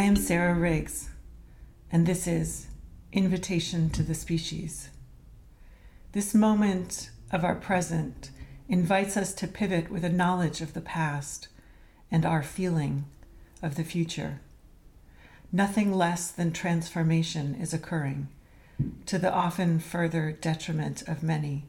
[0.00, 1.10] I am Sarah Riggs,
[1.92, 2.68] and this is
[3.12, 4.88] Invitation to the Species.
[6.12, 8.30] This moment of our present
[8.66, 11.48] invites us to pivot with a knowledge of the past
[12.10, 13.04] and our feeling
[13.62, 14.40] of the future.
[15.52, 18.28] Nothing less than transformation is occurring,
[19.04, 21.66] to the often further detriment of many,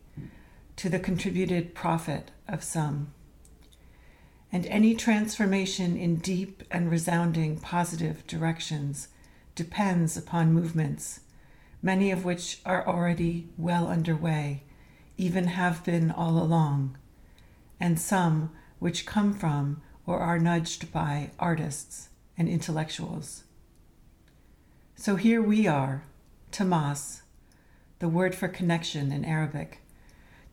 [0.77, 3.11] to the contributed profit of some.
[4.51, 9.07] And any transformation in deep and resounding positive directions
[9.55, 11.21] depends upon movements,
[11.81, 14.63] many of which are already well underway,
[15.17, 16.97] even have been all along,
[17.79, 23.43] and some which come from or are nudged by artists and intellectuals.
[24.95, 26.03] So here we are,
[26.51, 27.21] Tamaas,
[27.99, 29.79] the word for connection in Arabic,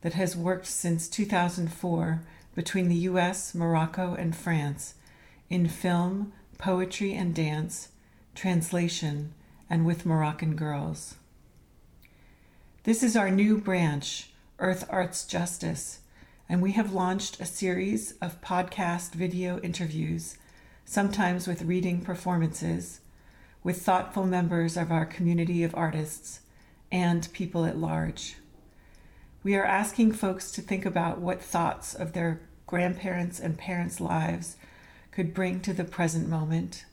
[0.01, 2.21] that has worked since 2004
[2.55, 4.95] between the US, Morocco, and France
[5.49, 7.89] in film, poetry and dance,
[8.35, 9.33] translation,
[9.69, 11.15] and with Moroccan girls.
[12.83, 15.99] This is our new branch, Earth Arts Justice,
[16.47, 20.37] and we have launched a series of podcast video interviews,
[20.85, 23.01] sometimes with reading performances
[23.63, 26.41] with thoughtful members of our community of artists
[26.91, 28.37] and people at large.
[29.41, 34.57] We are asking folks to think about what thoughts of their grandparents' and parents' lives
[35.11, 36.83] could bring to the present moment,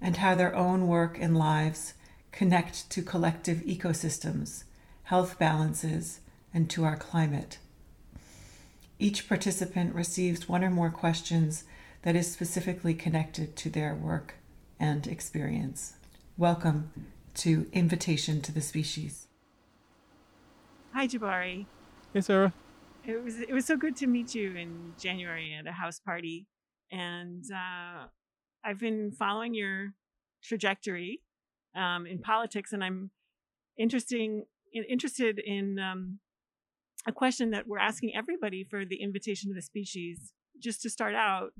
[0.00, 1.94] and how their own work and lives
[2.32, 4.64] connect to collective ecosystems,
[5.04, 6.18] health balances,
[6.52, 7.58] and to our climate.
[8.98, 11.62] Each participant receives one or more questions
[12.02, 14.34] that is specifically connected to their work
[14.80, 15.94] and experience.
[16.36, 16.90] Welcome
[17.34, 19.27] to Invitation to the Species.
[20.94, 21.66] Hi, Jabari.
[22.12, 22.52] Hey, Sarah.
[23.04, 26.46] It was it was so good to meet you in January at a house party,
[26.90, 28.06] and uh,
[28.64, 29.94] I've been following your
[30.42, 31.20] trajectory
[31.76, 33.10] um, in politics, and I'm
[33.78, 36.18] interesting interested in um,
[37.06, 40.32] a question that we're asking everybody for the invitation to the species.
[40.60, 41.50] Just to start out,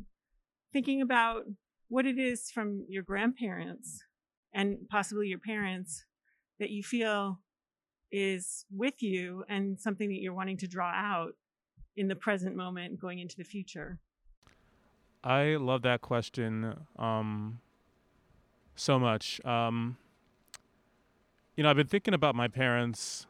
[0.73, 1.45] thinking about
[1.89, 4.03] what it is from your grandparents
[4.53, 6.05] and possibly your parents
[6.59, 7.39] that you feel
[8.11, 11.35] is with you and something that you're wanting to draw out
[11.97, 13.99] in the present moment going into the future?
[15.25, 17.61] I love that question um,
[18.77, 19.45] so much.
[19.45, 19.97] Um,
[21.57, 23.27] you know, I've been thinking about my parents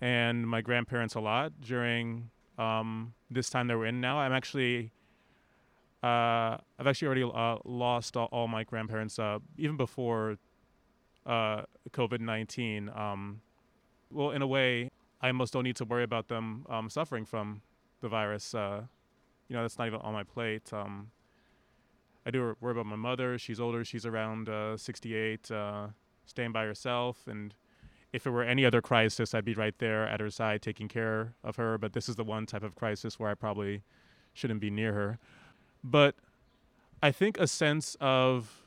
[0.00, 4.18] and my grandparents a lot during um, this time that we're in now.
[4.18, 4.90] I'm actually
[6.02, 10.36] uh, I've actually already uh, lost all, all, my grandparents uh, even before
[11.26, 12.88] uh, COVID 19.
[12.94, 13.40] Um,
[14.10, 17.62] well, in a way, I almost don't need to worry about them um, suffering from
[18.00, 18.54] the virus.
[18.54, 18.82] Uh,
[19.48, 20.72] you know, that's not even on my plate.
[20.72, 21.10] Um,
[22.26, 23.38] I do worry about my mother.
[23.38, 25.50] She's older, she's around uh, 68,
[26.26, 27.26] staying by herself.
[27.26, 27.54] And
[28.12, 31.34] if it were any other crisis, I'd be right there at her side taking care
[31.42, 31.78] of her.
[31.78, 33.82] But this is the one type of crisis where I probably
[34.34, 35.18] shouldn't be near her.
[35.82, 36.16] But
[37.02, 38.66] I think a sense of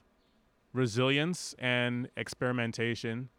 [0.74, 3.30] resilience and experimentation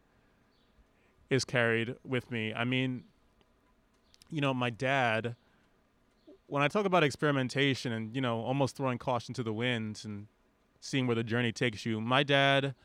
[1.29, 2.53] is carried with me.
[2.53, 3.03] I mean,
[4.29, 5.35] you know, my dad,
[6.47, 10.27] when I talk about experimentation and, you know, almost throwing caution to the wind and
[10.79, 12.75] seeing where the journey takes you, my dad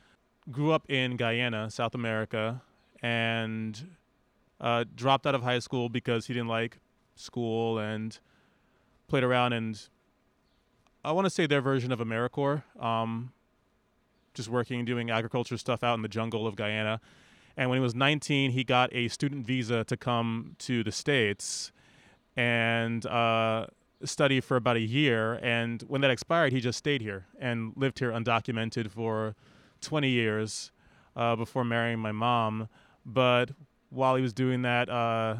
[0.51, 2.63] grew up in Guyana, South America,
[3.03, 3.89] and
[4.61, 6.79] uh, dropped out of high school because he didn't like
[7.17, 8.19] school and
[9.09, 9.89] played around and
[11.05, 13.33] I want to say their version of AmeriCorps, um,
[14.35, 17.01] just working doing agriculture stuff out in the jungle of Guyana.
[17.59, 21.73] And when he was 19, he got a student visa to come to the States
[22.37, 23.67] and uh,
[24.05, 25.41] study for about a year.
[25.43, 29.35] And when that expired, he just stayed here and lived here undocumented for
[29.81, 30.71] 20 years
[31.17, 32.69] uh, before marrying my mom.
[33.05, 33.51] But
[33.91, 35.39] while he was doing that, uh,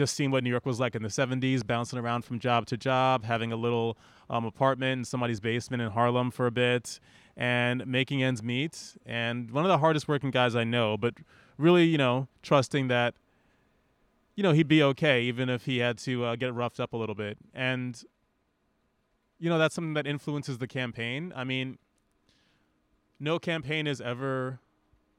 [0.00, 2.76] just seeing what New York was like in the 70s, bouncing around from job to
[2.78, 3.98] job, having a little
[4.30, 6.98] um, apartment in somebody's basement in Harlem for a bit,
[7.36, 8.96] and making ends meet.
[9.04, 11.16] And one of the hardest working guys I know, but
[11.58, 13.14] really, you know, trusting that,
[14.36, 16.96] you know, he'd be okay even if he had to uh, get roughed up a
[16.96, 17.36] little bit.
[17.52, 18.02] And,
[19.38, 21.30] you know, that's something that influences the campaign.
[21.36, 21.76] I mean,
[23.18, 24.60] no campaign is ever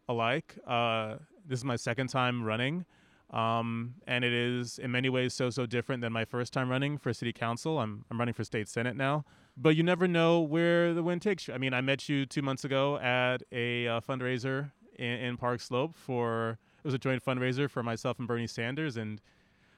[0.09, 0.57] alike.
[0.65, 1.17] Uh,
[1.47, 2.85] this is my second time running.
[3.31, 6.97] Um, and it is in many ways so so different than my first time running
[6.97, 7.79] for city council.
[7.79, 9.23] I'm I'm running for state senate now,
[9.55, 11.53] but you never know where the wind takes you.
[11.53, 15.61] I mean, I met you two months ago at a uh, fundraiser in, in, Park
[15.61, 19.21] Slope for it was a joint fundraiser for myself and Bernie Sanders, and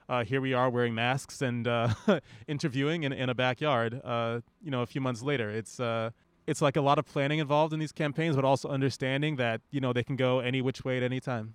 [0.09, 1.93] uh, here we are wearing masks and uh,
[2.47, 4.01] interviewing in, in a backyard.
[4.03, 6.09] Uh, you know, a few months later, it's uh,
[6.47, 9.79] it's like a lot of planning involved in these campaigns, but also understanding that you
[9.79, 11.53] know they can go any which way at any time.